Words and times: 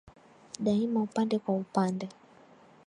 Daima 0.59 1.01
upande 1.01 1.39
kwa 1.39 1.55
upande 1.55 2.09